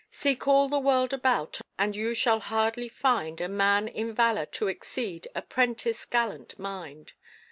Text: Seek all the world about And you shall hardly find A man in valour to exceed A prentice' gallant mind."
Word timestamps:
Seek 0.09 0.47
all 0.47 0.67
the 0.67 0.79
world 0.79 1.13
about 1.13 1.61
And 1.77 1.95
you 1.95 2.15
shall 2.15 2.39
hardly 2.39 2.89
find 2.89 3.39
A 3.39 3.47
man 3.47 3.87
in 3.87 4.15
valour 4.15 4.47
to 4.47 4.67
exceed 4.67 5.27
A 5.35 5.43
prentice' 5.43 6.05
gallant 6.05 6.57
mind." 6.57 7.13